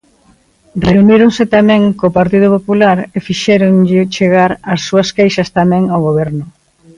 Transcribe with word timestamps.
Reuníronse 0.87 1.43
tamén 1.55 1.81
co 1.99 2.15
Partido 2.19 2.47
Popular 2.55 2.97
e 3.15 3.17
fixéronlle 3.27 4.09
chegar 4.15 4.51
as 4.73 4.79
súas 4.87 5.09
queixas 5.17 5.49
tamén 5.57 5.83
ao 5.87 5.99
Goberno. 6.07 6.45